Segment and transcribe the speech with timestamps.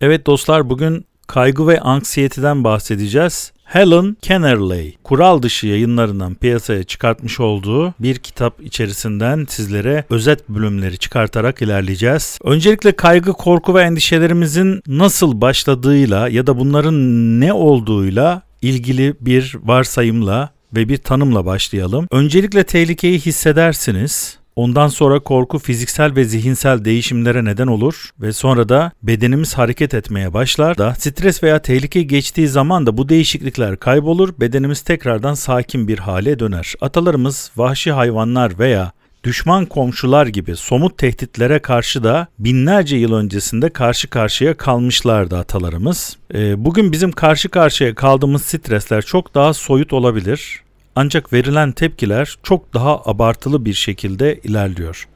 [0.00, 3.52] Evet dostlar bugün kaygı ve anksiyeteden bahsedeceğiz.
[3.64, 11.62] Helen Kennerley, kural dışı yayınlarından piyasaya çıkartmış olduğu bir kitap içerisinden sizlere özet bölümleri çıkartarak
[11.62, 12.38] ilerleyeceğiz.
[12.44, 16.94] Öncelikle kaygı, korku ve endişelerimizin nasıl başladığıyla ya da bunların
[17.40, 22.06] ne olduğuyla ilgili bir varsayımla ve bir tanımla başlayalım.
[22.10, 24.38] Öncelikle tehlikeyi hissedersiniz.
[24.56, 30.34] Ondan sonra korku fiziksel ve zihinsel değişimlere neden olur ve sonra da bedenimiz hareket etmeye
[30.34, 35.98] başlar da stres veya tehlike geçtiği zaman da bu değişiklikler kaybolur, bedenimiz tekrardan sakin bir
[35.98, 36.74] hale döner.
[36.80, 38.92] Atalarımız vahşi hayvanlar veya
[39.24, 46.16] düşman komşular gibi somut tehditlere karşı da binlerce yıl öncesinde karşı karşıya kalmışlardı atalarımız.
[46.34, 50.65] Ee, bugün bizim karşı karşıya kaldığımız stresler çok daha soyut olabilir
[50.96, 55.08] ancak verilen tepkiler çok daha abartılı bir şekilde ilerliyor.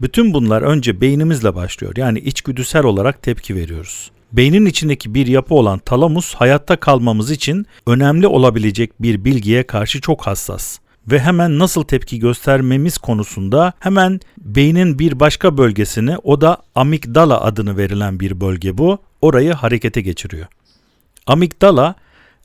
[0.00, 1.92] Bütün bunlar önce beynimizle başlıyor.
[1.96, 4.10] Yani içgüdüsel olarak tepki veriyoruz.
[4.32, 10.26] Beynin içindeki bir yapı olan talamus hayatta kalmamız için önemli olabilecek bir bilgiye karşı çok
[10.26, 10.78] hassas
[11.10, 17.76] ve hemen nasıl tepki göstermemiz konusunda hemen beynin bir başka bölgesini o da amigdala adını
[17.76, 20.46] verilen bir bölge bu orayı harekete geçiriyor.
[21.26, 21.94] Amigdala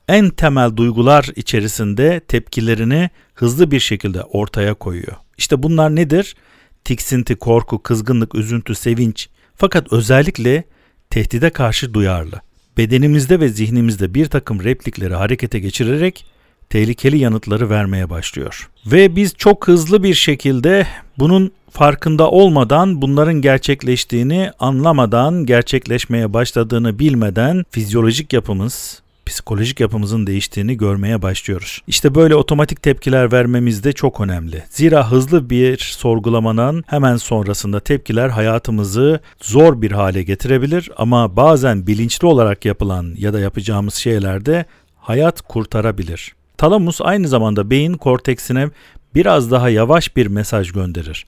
[0.08, 5.16] en temel duygular içerisinde tepkilerini hızlı bir şekilde ortaya koyuyor.
[5.38, 6.36] İşte bunlar nedir?
[6.84, 9.28] Tiksinti, korku, kızgınlık, üzüntü, sevinç.
[9.56, 10.64] Fakat özellikle
[11.10, 12.40] tehdide karşı duyarlı.
[12.76, 16.26] Bedenimizde ve zihnimizde bir takım replikleri harekete geçirerek
[16.70, 18.70] tehlikeli yanıtları vermeye başlıyor.
[18.86, 20.86] Ve biz çok hızlı bir şekilde
[21.18, 31.22] bunun farkında olmadan bunların gerçekleştiğini anlamadan gerçekleşmeye başladığını bilmeden fizyolojik yapımız, psikolojik yapımızın değiştiğini görmeye
[31.22, 31.82] başlıyoruz.
[31.86, 34.64] İşte böyle otomatik tepkiler vermemiz de çok önemli.
[34.70, 42.26] Zira hızlı bir sorgulamanın hemen sonrasında tepkiler hayatımızı zor bir hale getirebilir ama bazen bilinçli
[42.26, 44.64] olarak yapılan ya da yapacağımız şeylerde
[44.96, 46.34] hayat kurtarabilir.
[46.56, 48.68] Talamus aynı zamanda beyin korteksine
[49.14, 51.26] biraz daha yavaş bir mesaj gönderir.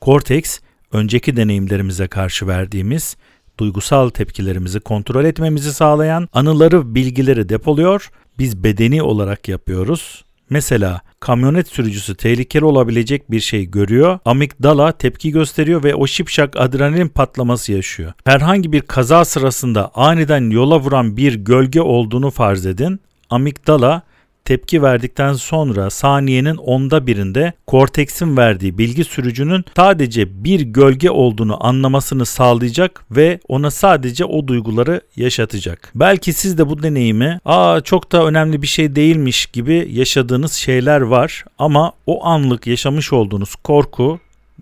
[0.00, 0.58] Korteks,
[0.92, 3.16] önceki deneyimlerimize karşı verdiğimiz
[3.58, 8.10] duygusal tepkilerimizi kontrol etmemizi sağlayan anıları, bilgileri depoluyor.
[8.38, 10.24] Biz bedeni olarak yapıyoruz.
[10.50, 14.18] Mesela kamyonet sürücüsü tehlikeli olabilecek bir şey görüyor.
[14.24, 18.12] Amigdala tepki gösteriyor ve o şipşak adrenalin patlaması yaşıyor.
[18.24, 23.00] Herhangi bir kaza sırasında aniden yola vuran bir gölge olduğunu farz edin.
[23.30, 24.02] Amigdala
[24.46, 32.26] tepki verdikten sonra saniyenin onda birinde korteksin verdiği bilgi sürücünün sadece bir gölge olduğunu anlamasını
[32.26, 35.92] sağlayacak ve ona sadece o duyguları yaşatacak.
[35.94, 41.00] Belki siz de bu deneyimi aa çok da önemli bir şey değilmiş gibi yaşadığınız şeyler
[41.00, 44.20] var ama o anlık yaşamış olduğunuz korku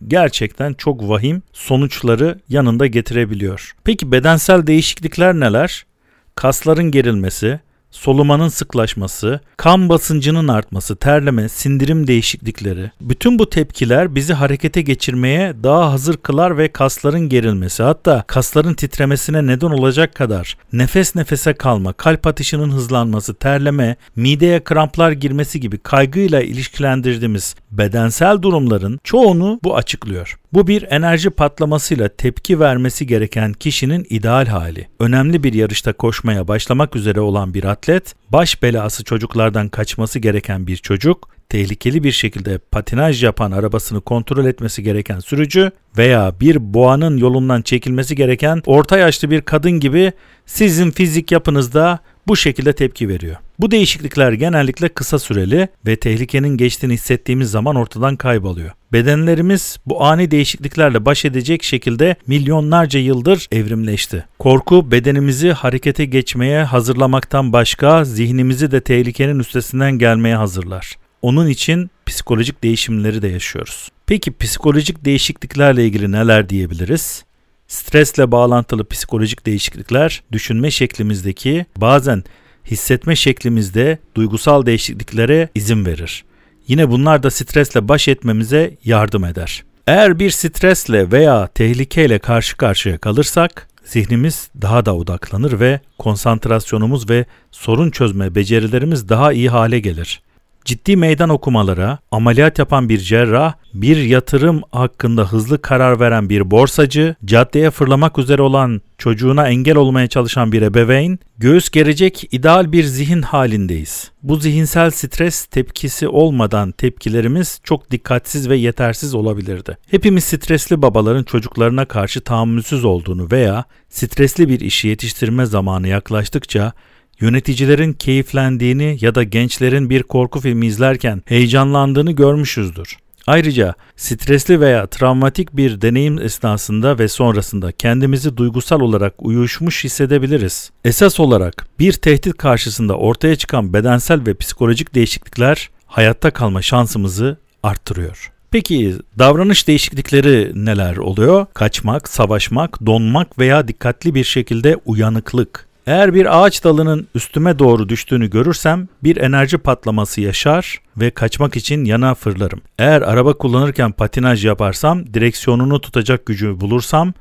[0.08, 3.76] gerçekten çok vahim sonuçları yanında getirebiliyor.
[3.84, 5.86] Peki bedensel değişiklikler neler?
[6.34, 7.60] Kasların gerilmesi,
[7.94, 15.92] solumanın sıklaşması, kan basıncının artması, terleme, sindirim değişiklikleri, bütün bu tepkiler bizi harekete geçirmeye daha
[15.92, 22.26] hazır kılar ve kasların gerilmesi, hatta kasların titremesine neden olacak kadar nefes nefese kalma, kalp
[22.26, 30.38] atışının hızlanması, terleme, mideye kramplar girmesi gibi kaygıyla ilişkilendirdiğimiz bedensel durumların çoğunu bu açıklıyor.
[30.52, 34.88] Bu bir enerji patlamasıyla tepki vermesi gereken kişinin ideal hali.
[35.00, 40.76] Önemli bir yarışta koşmaya başlamak üzere olan bir atlet, baş belası çocuklardan kaçması gereken bir
[40.76, 47.62] çocuk, tehlikeli bir şekilde patinaj yapan arabasını kontrol etmesi gereken sürücü veya bir boğanın yolundan
[47.62, 50.12] çekilmesi gereken orta yaşlı bir kadın gibi
[50.46, 53.36] sizin fizik yapınızda bu şekilde tepki veriyor.
[53.58, 58.70] Bu değişiklikler genellikle kısa süreli ve tehlikenin geçtiğini hissettiğimiz zaman ortadan kayboluyor.
[58.92, 64.24] Bedenlerimiz bu ani değişikliklerle baş edecek şekilde milyonlarca yıldır evrimleşti.
[64.38, 70.94] Korku bedenimizi harekete geçmeye hazırlamaktan başka zihnimizi de tehlikenin üstesinden gelmeye hazırlar.
[71.22, 73.88] Onun için psikolojik değişimleri de yaşıyoruz.
[74.06, 77.24] Peki psikolojik değişikliklerle ilgili neler diyebiliriz?
[77.68, 82.24] Stresle bağlantılı psikolojik değişiklikler düşünme şeklimizdeki bazen
[82.66, 86.24] hissetme şeklimizde duygusal değişikliklere izin verir.
[86.68, 89.64] Yine bunlar da stresle baş etmemize yardım eder.
[89.86, 97.24] Eğer bir stresle veya tehlikeyle karşı karşıya kalırsak zihnimiz daha da odaklanır ve konsantrasyonumuz ve
[97.50, 100.22] sorun çözme becerilerimiz daha iyi hale gelir.
[100.64, 107.14] Ciddi meydan okumalara, ameliyat yapan bir cerrah, bir yatırım hakkında hızlı karar veren bir borsacı,
[107.24, 113.22] caddeye fırlamak üzere olan çocuğuna engel olmaya çalışan bir ebeveyn, göğüs gerecek ideal bir zihin
[113.22, 114.10] halindeyiz.
[114.22, 119.76] Bu zihinsel stres tepkisi olmadan tepkilerimiz çok dikkatsiz ve yetersiz olabilirdi.
[119.90, 126.72] Hepimiz stresli babaların çocuklarına karşı tahammülsüz olduğunu veya stresli bir işi yetiştirme zamanı yaklaştıkça
[127.20, 132.96] yöneticilerin keyiflendiğini ya da gençlerin bir korku filmi izlerken heyecanlandığını görmüşüzdür.
[133.26, 140.70] Ayrıca stresli veya travmatik bir deneyim esnasında ve sonrasında kendimizi duygusal olarak uyuşmuş hissedebiliriz.
[140.84, 148.30] Esas olarak bir tehdit karşısında ortaya çıkan bedensel ve psikolojik değişiklikler hayatta kalma şansımızı arttırıyor.
[148.50, 151.46] Peki davranış değişiklikleri neler oluyor?
[151.54, 155.63] Kaçmak, savaşmak, donmak veya dikkatli bir şekilde uyanıklık.
[155.86, 161.84] Eğer bir ağaç dalının üstüme doğru düştüğünü görürsem bir enerji patlaması yaşar ve kaçmak için
[161.84, 162.60] yana fırlarım.
[162.78, 167.12] Eğer araba kullanırken patinaj yaparsam, direksiyonunu tutacak gücü bulursam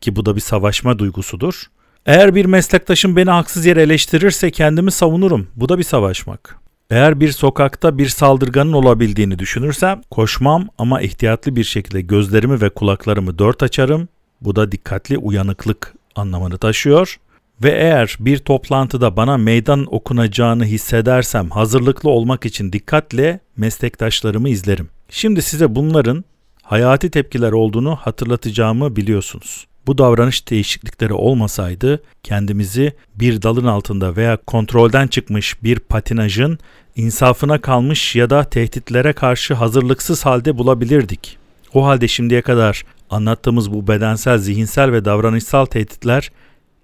[0.00, 1.62] ki bu da bir savaşma duygusudur.
[2.06, 5.46] Eğer bir meslektaşım beni haksız yere eleştirirse kendimi savunurum.
[5.56, 6.56] Bu da bir savaşmak.
[6.90, 13.38] Eğer bir sokakta bir saldırganın olabildiğini düşünürsem koşmam ama ihtiyatlı bir şekilde gözlerimi ve kulaklarımı
[13.38, 14.08] dört açarım.
[14.40, 17.16] Bu da dikkatli uyanıklık anlamını taşıyor.
[17.62, 24.88] Ve eğer bir toplantıda bana meydan okunacağını hissedersem hazırlıklı olmak için dikkatle meslektaşlarımı izlerim.
[25.08, 26.24] Şimdi size bunların
[26.62, 29.66] hayati tepkiler olduğunu hatırlatacağımı biliyorsunuz.
[29.86, 36.58] Bu davranış değişiklikleri olmasaydı kendimizi bir dalın altında veya kontrolden çıkmış bir patinajın
[36.96, 41.38] insafına kalmış ya da tehditlere karşı hazırlıksız halde bulabilirdik.
[41.74, 46.30] O halde şimdiye kadar anlattığımız bu bedensel, zihinsel ve davranışsal tehditler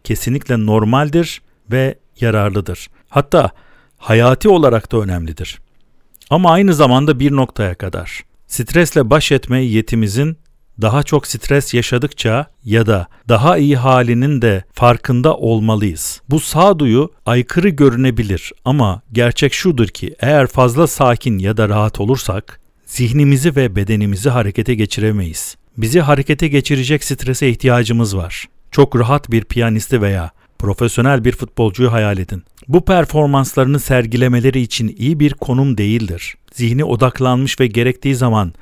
[0.08, 2.88] kesinlikle normaldir ve yararlıdır.
[3.08, 3.50] Hatta
[3.96, 5.58] hayati olarak da önemlidir.
[6.30, 8.20] Ama aynı zamanda bir noktaya kadar.
[8.46, 10.36] Stresle baş etme yetimizin
[10.80, 16.20] daha çok stres yaşadıkça ya da daha iyi halinin de farkında olmalıyız.
[16.30, 22.60] Bu sağduyu aykırı görünebilir ama gerçek şudur ki eğer fazla sakin ya da rahat olursak
[22.86, 25.56] zihnimizi ve bedenimizi harekete geçiremeyiz.
[25.76, 28.48] Bizi harekete geçirecek strese ihtiyacımız var.
[28.70, 32.42] Çok rahat bir piyanisti veya profesyonel bir futbolcuyu hayal edin.
[32.68, 36.34] Bu performanslarını sergilemeleri için iyi bir konum değildir.
[36.52, 38.52] Zihni odaklanmış ve gerektiği zaman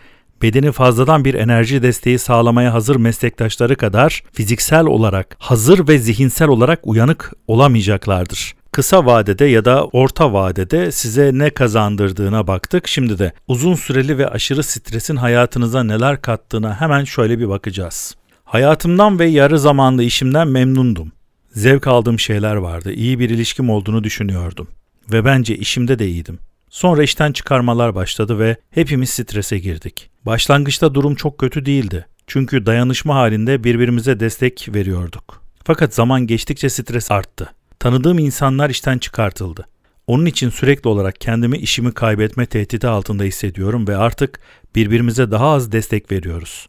[0.43, 6.81] bedeni fazladan bir enerji desteği sağlamaya hazır meslektaşları kadar fiziksel olarak hazır ve zihinsel olarak
[6.83, 8.55] uyanık olamayacaklardır.
[8.73, 12.89] Kısa vadede ya da orta vadede size ne kazandırdığına baktık.
[12.89, 18.15] Şimdi de uzun süreli ve aşırı stresin hayatınıza neler kattığına hemen şöyle bir bakacağız.
[18.57, 21.13] Hayatımdan ve yarı zamanlı işimden memnundum.
[21.51, 22.93] Zevk aldığım şeyler vardı.
[22.93, 24.69] İyi bir ilişkim olduğunu düşünüyordum.
[25.13, 26.39] Ve bence işimde de iyiydim.
[26.71, 30.11] Sonra işten çıkarmalar başladı ve hepimiz strese girdik.
[30.27, 32.07] Başlangıçta durum çok kötü değildi.
[32.27, 35.43] Çünkü dayanışma halinde birbirimize destek veriyorduk.
[35.65, 37.51] Fakat zaman geçtikçe stres arttı.
[37.79, 39.67] Tanıdığım insanlar işten çıkartıldı.
[40.07, 44.41] Onun için sürekli olarak kendimi işimi kaybetme tehdidi altında hissediyorum ve artık
[44.75, 46.67] birbirimize daha az destek veriyoruz.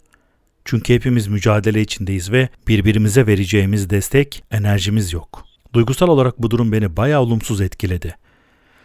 [0.67, 5.45] Çünkü hepimiz mücadele içindeyiz ve birbirimize vereceğimiz destek, enerjimiz yok.
[5.73, 8.15] Duygusal olarak bu durum beni bayağı olumsuz etkiledi.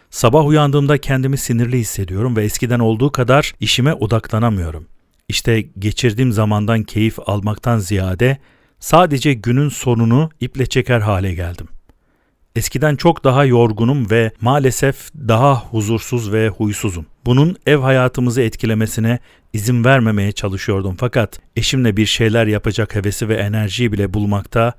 [0.09, 4.87] Sabah uyandığımda kendimi sinirli hissediyorum ve eskiden olduğu kadar işime odaklanamıyorum.
[5.29, 8.37] İşte geçirdiğim zamandan keyif almaktan ziyade
[8.79, 11.67] sadece günün sonunu iple çeker hale geldim.
[12.55, 17.05] Eskiden çok daha yorgunum ve maalesef daha huzursuz ve huysuzum.
[17.25, 19.19] Bunun ev hayatımızı etkilemesine
[19.53, 24.73] izin vermemeye çalışıyordum fakat eşimle bir şeyler yapacak hevesi ve enerjiyi bile bulmakta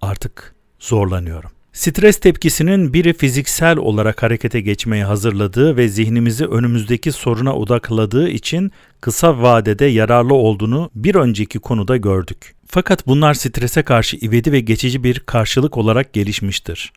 [0.00, 1.50] artık zorlanıyorum.
[1.72, 9.42] Stres tepkisinin biri fiziksel olarak harekete geçmeye hazırladığı ve zihnimizi önümüzdeki soruna odakladığı için kısa
[9.42, 12.54] vadede yararlı olduğunu bir önceki konuda gördük.
[12.66, 16.92] Fakat bunlar strese karşı ivedi ve geçici bir karşılık olarak gelişmiştir.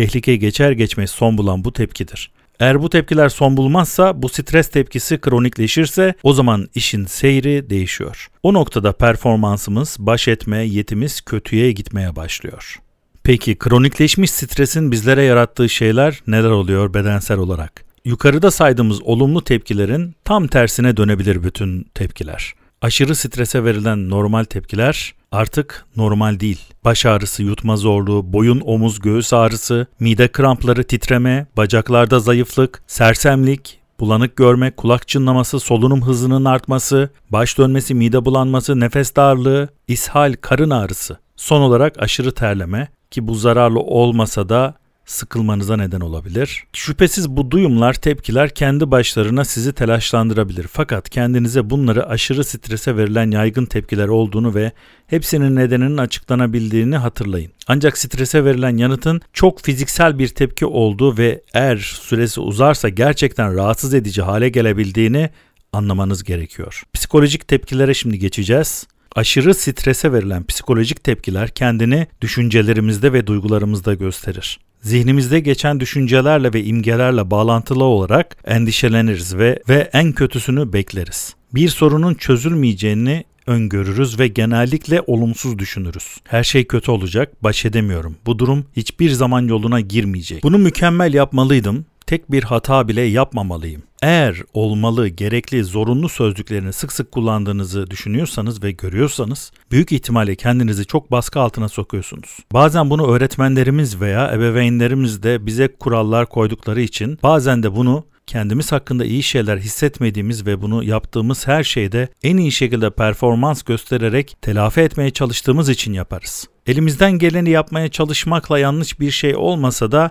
[0.00, 2.30] Tehlike geçer geçmez son bulan bu tepkidir.
[2.60, 8.28] Eğer bu tepkiler son bulmazsa, bu stres tepkisi kronikleşirse o zaman işin seyri değişiyor.
[8.42, 12.76] O noktada performansımız, baş etme yetimiz kötüye gitmeye başlıyor.
[13.22, 17.84] Peki kronikleşmiş stresin bizlere yarattığı şeyler neler oluyor bedensel olarak?
[18.04, 22.54] Yukarıda saydığımız olumlu tepkilerin tam tersine dönebilir bütün tepkiler.
[22.82, 26.60] Aşırı strese verilen normal tepkiler artık normal değil.
[26.84, 34.36] Baş ağrısı, yutma zorluğu, boyun, omuz, göğüs ağrısı, mide krampları, titreme, bacaklarda zayıflık, sersemlik, bulanık
[34.36, 41.18] görme, kulak çınlaması, solunum hızının artması, baş dönmesi, mide bulanması, nefes darlığı, ishal, karın ağrısı.
[41.36, 44.74] Son olarak aşırı terleme ki bu zararlı olmasa da
[45.10, 46.64] sıkılmanıza neden olabilir.
[46.72, 50.66] Şüphesiz bu duyumlar, tepkiler kendi başlarına sizi telaşlandırabilir.
[50.72, 54.72] Fakat kendinize bunları aşırı strese verilen yaygın tepkiler olduğunu ve
[55.06, 57.52] hepsinin nedeninin açıklanabildiğini hatırlayın.
[57.66, 63.94] Ancak strese verilen yanıtın çok fiziksel bir tepki olduğu ve eğer süresi uzarsa gerçekten rahatsız
[63.94, 65.30] edici hale gelebildiğini
[65.72, 66.82] anlamanız gerekiyor.
[66.92, 68.86] Psikolojik tepkilere şimdi geçeceğiz.
[69.16, 74.58] Aşırı strese verilen psikolojik tepkiler kendini düşüncelerimizde ve duygularımızda gösterir.
[74.82, 81.34] Zihnimizde geçen düşüncelerle ve imgelerle bağlantılı olarak endişeleniriz ve ve en kötüsünü bekleriz.
[81.54, 86.16] Bir sorunun çözülmeyeceğini öngörürüz ve genellikle olumsuz düşünürüz.
[86.24, 88.16] Her şey kötü olacak, baş edemiyorum.
[88.26, 90.42] Bu durum hiçbir zaman yoluna girmeyecek.
[90.42, 93.82] Bunu mükemmel yapmalıydım tek bir hata bile yapmamalıyım.
[94.02, 101.10] Eğer olmalı, gerekli, zorunlu sözcüklerini sık sık kullandığınızı düşünüyorsanız ve görüyorsanız büyük ihtimalle kendinizi çok
[101.10, 102.38] baskı altına sokuyorsunuz.
[102.52, 109.04] Bazen bunu öğretmenlerimiz veya ebeveynlerimiz de bize kurallar koydukları için bazen de bunu kendimiz hakkında
[109.04, 115.10] iyi şeyler hissetmediğimiz ve bunu yaptığımız her şeyde en iyi şekilde performans göstererek telafi etmeye
[115.10, 116.48] çalıştığımız için yaparız.
[116.66, 120.10] Elimizden geleni yapmaya çalışmakla yanlış bir şey olmasa da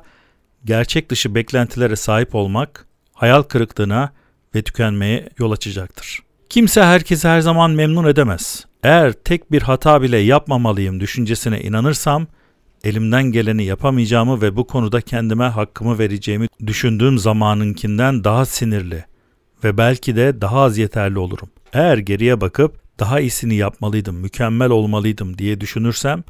[0.66, 4.12] gerçek dışı beklentilere sahip olmak hayal kırıklığına
[4.56, 6.20] ve tükenmeye yol açacaktır.
[6.50, 8.66] Kimse herkesi her zaman memnun edemez.
[8.84, 12.28] Eğer tek bir hata bile yapmamalıyım düşüncesine inanırsam
[12.84, 19.06] elimden geleni yapamayacağımı ve bu konuda kendime hakkımı vereceğimi düşündüğüm zamanınkinden daha sinirli
[19.64, 21.50] ve belki de daha az yeterli olurum.
[21.74, 26.24] Eğer geriye bakıp daha iyisini yapmalıydım, mükemmel olmalıydım diye düşünürsem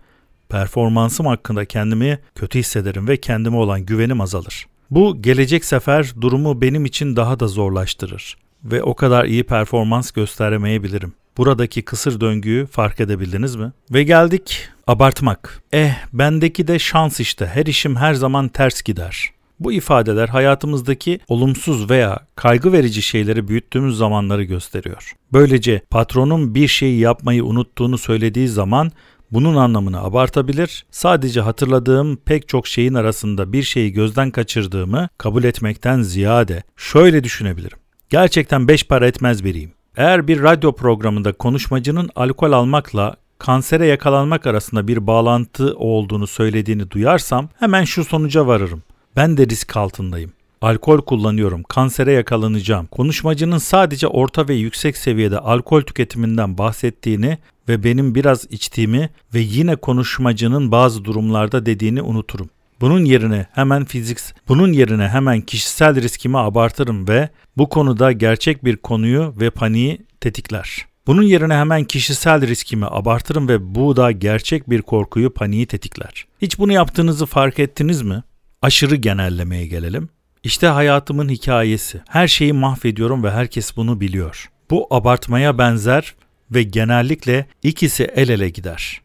[0.50, 4.68] performansım hakkında kendimi kötü hissederim ve kendime olan güvenim azalır.
[4.92, 11.14] Bu gelecek sefer durumu benim için daha da zorlaştırır ve o kadar iyi performans gösteremeyebilirim.
[11.38, 13.72] Buradaki kısır döngüyü fark edebildiniz mi?
[13.92, 15.64] Ve geldik abartmak.
[15.74, 19.30] Eh bendeki de şans işte her işim her zaman ters gider.
[19.60, 25.14] Bu ifadeler hayatımızdaki olumsuz veya kaygı verici şeyleri büyüttüğümüz zamanları gösteriyor.
[25.34, 28.92] Böylece patronun bir şeyi yapmayı unuttuğunu söylediği zaman
[29.32, 36.02] bunun anlamını abartabilir, sadece hatırladığım pek çok şeyin arasında bir şeyi gözden kaçırdığımı kabul etmekten
[36.02, 37.78] ziyade şöyle düşünebilirim.
[38.10, 39.72] Gerçekten beş para etmez biriyim.
[39.98, 47.50] Eğer bir radyo programında konuşmacının alkol almakla kansere yakalanmak arasında bir bağlantı olduğunu söylediğini duyarsam
[47.60, 48.84] hemen şu sonuca varırım.
[49.16, 50.32] Ben de risk altındayım.
[50.62, 52.88] Alkol kullanıyorum, kansere yakalanacağım.
[52.88, 57.38] Konuşmacının sadece orta ve yüksek seviyede alkol tüketiminden bahsettiğini
[57.70, 62.50] ve benim biraz içtiğimi ve yine konuşmacının bazı durumlarda dediğini unuturum.
[62.82, 68.78] Bunun yerine hemen fizik bunun yerine hemen kişisel riskimi abartırım ve bu konuda gerçek bir
[68.78, 70.86] konuyu ve paniği tetikler.
[71.08, 76.26] Bunun yerine hemen kişisel riskimi abartırım ve bu da gerçek bir korkuyu, paniği tetikler.
[76.42, 78.24] Hiç bunu yaptığınızı fark ettiniz mi?
[78.62, 80.10] Aşırı genellemeye gelelim.
[80.44, 82.02] İşte hayatımın hikayesi.
[82.10, 84.50] Her şeyi mahvediyorum ve herkes bunu biliyor.
[84.70, 86.16] Bu abartmaya benzer
[86.52, 89.02] ve genellikle ikisi el ele gider.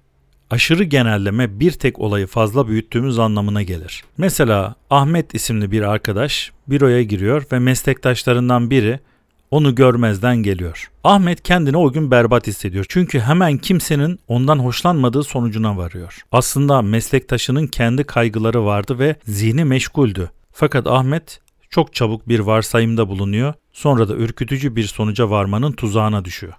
[0.50, 4.04] Aşırı genelleme bir tek olayı fazla büyüttüğümüz anlamına gelir.
[4.18, 9.00] Mesela Ahmet isimli bir arkadaş büroya giriyor ve meslektaşlarından biri
[9.50, 10.90] onu görmezden geliyor.
[11.04, 12.86] Ahmet kendini o gün berbat hissediyor.
[12.88, 16.22] Çünkü hemen kimsenin ondan hoşlanmadığı sonucuna varıyor.
[16.32, 20.30] Aslında meslektaşının kendi kaygıları vardı ve zihni meşguldü.
[20.52, 23.54] Fakat Ahmet çok çabuk bir varsayımda bulunuyor.
[23.72, 26.52] Sonra da ürkütücü bir sonuca varmanın tuzağına düşüyor.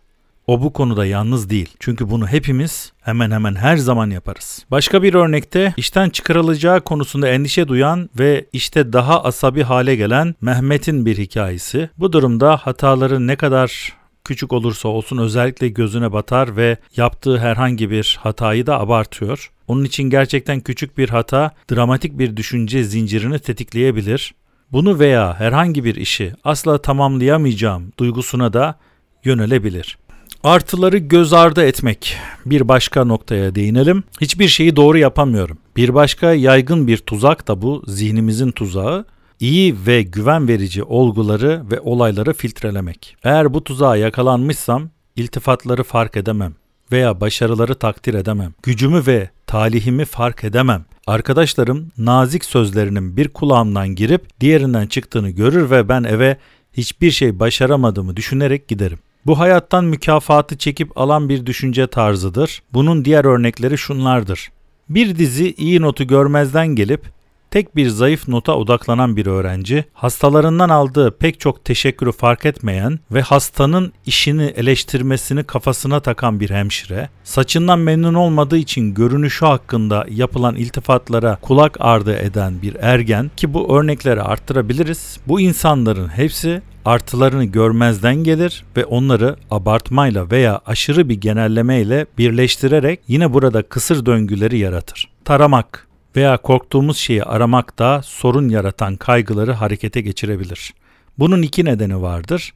[0.48, 1.70] O bu konuda yalnız değil.
[1.80, 4.66] Çünkü bunu hepimiz hemen hemen her zaman yaparız.
[4.72, 11.06] Başka bir örnekte işten çıkarılacağı konusunda endişe duyan ve işte daha asabi hale gelen Mehmet'in
[11.06, 11.90] bir hikayesi.
[11.98, 18.20] Bu durumda hataları ne kadar küçük olursa olsun özellikle gözüne batar ve yaptığı herhangi bir
[18.22, 19.52] hatayı da abartıyor.
[19.68, 24.36] Onun için gerçekten küçük bir hata dramatik bir düşünce zincirini tetikleyebilir.
[24.72, 28.76] Bunu veya herhangi bir işi asla tamamlayamayacağım duygusuna da
[29.24, 29.98] yönelebilir.
[30.46, 32.18] Artıları göz ardı etmek.
[32.46, 34.04] Bir başka noktaya değinelim.
[34.22, 35.58] Hiçbir şeyi doğru yapamıyorum.
[35.78, 39.06] Bir başka yaygın bir tuzak da bu zihnimizin tuzağı.
[39.40, 43.18] İyi ve güven verici olguları ve olayları filtrelemek.
[43.24, 46.54] Eğer bu tuzağa yakalanmışsam iltifatları fark edemem
[46.92, 48.54] veya başarıları takdir edemem.
[48.64, 50.86] Gücümü ve talihimi fark edemem.
[51.08, 56.38] Arkadaşlarım nazik sözlerinin bir kulağımdan girip diğerinden çıktığını görür ve ben eve
[56.74, 59.00] hiçbir şey başaramadığımı düşünerek giderim.
[59.26, 62.62] Bu hayattan mükafatı çekip alan bir düşünce tarzıdır.
[62.74, 64.50] Bunun diğer örnekleri şunlardır.
[64.90, 67.16] Bir dizi iyi notu görmezden gelip
[67.52, 73.22] tek bir zayıf nota odaklanan bir öğrenci, hastalarından aldığı pek çok teşekkürü fark etmeyen ve
[73.22, 81.38] hastanın işini eleştirmesini kafasına takan bir hemşire, saçından memnun olmadığı için görünüşü hakkında yapılan iltifatlara
[81.42, 85.20] kulak ardı eden bir ergen ki bu örnekleri arttırabiliriz.
[85.28, 93.34] Bu insanların hepsi artılarını görmezden gelir ve onları abartmayla veya aşırı bir genellemeyle birleştirerek yine
[93.34, 95.10] burada kısır döngüleri yaratır.
[95.26, 100.74] Taramak veya korktuğumuz şeyi aramak da sorun yaratan kaygıları harekete geçirebilir.
[101.20, 102.54] Bunun iki nedeni vardır.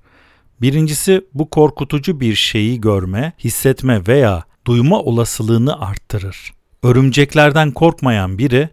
[0.62, 6.54] Birincisi bu korkutucu bir şeyi görme, hissetme veya duyma olasılığını arttırır.
[6.84, 8.70] Örümceklerden korkmayan biri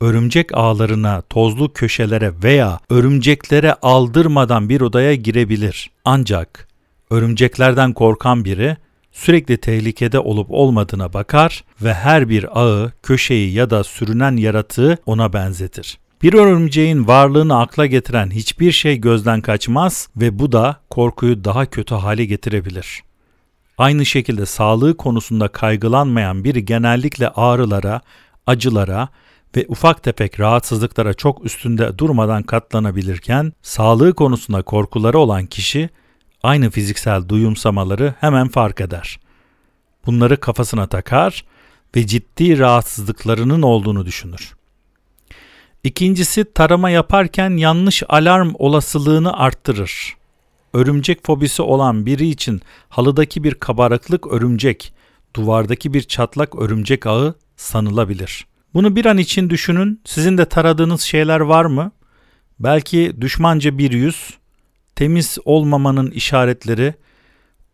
[0.00, 5.90] örümcek ağlarına, tozlu köşelere veya örümceklere aldırmadan bir odaya girebilir.
[6.04, 6.68] Ancak
[7.10, 8.76] örümceklerden korkan biri
[9.12, 15.32] sürekli tehlikede olup olmadığına bakar ve her bir ağı, köşeyi ya da sürünen yaratığı ona
[15.32, 15.98] benzetir.
[16.22, 21.94] Bir örümceğin varlığını akla getiren hiçbir şey gözden kaçmaz ve bu da korkuyu daha kötü
[21.94, 23.02] hale getirebilir.
[23.78, 28.00] Aynı şekilde sağlığı konusunda kaygılanmayan biri genellikle ağrılara,
[28.46, 29.08] acılara
[29.56, 35.90] ve ufak tefek rahatsızlıklara çok üstünde durmadan katlanabilirken sağlığı konusunda korkuları olan kişi
[36.42, 39.20] aynı fiziksel duyumsamaları hemen fark eder.
[40.06, 41.44] Bunları kafasına takar
[41.96, 44.54] ve ciddi rahatsızlıklarının olduğunu düşünür.
[45.84, 50.16] İkincisi tarama yaparken yanlış alarm olasılığını arttırır.
[50.72, 54.92] Örümcek fobisi olan biri için halıdaki bir kabarıklık örümcek,
[55.36, 58.46] duvardaki bir çatlak örümcek ağı sanılabilir.
[58.74, 60.00] Bunu bir an için düşünün.
[60.04, 61.92] Sizin de taradığınız şeyler var mı?
[62.60, 64.38] Belki düşmanca bir yüz,
[64.96, 66.94] temiz olmamanın işaretleri,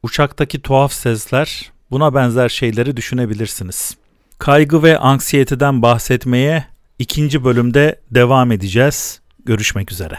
[0.03, 3.97] uçaktaki tuhaf sesler, buna benzer şeyleri düşünebilirsiniz.
[4.39, 6.65] Kaygı ve anksiyeteden bahsetmeye
[6.99, 9.21] ikinci bölümde devam edeceğiz.
[9.45, 10.19] Görüşmek üzere.